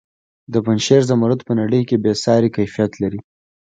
د 0.53 0.55
پنجشیر 0.65 1.01
زمرد 1.09 1.39
په 1.47 1.53
نړۍ 1.59 1.81
کې 1.89 1.95
بې 2.03 2.13
ساري 2.23 2.49
کیفیت 2.57 2.91
لري. 3.01 3.19